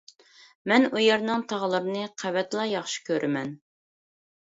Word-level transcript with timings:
مەن 0.71 0.87
ئۇ 0.91 1.03
يەرنىڭ 1.03 1.45
تاغلىرىنى 1.53 2.03
قەۋەتلا 2.25 2.69
ياخشى 2.73 3.09
كۆرىمەن. 3.11 3.57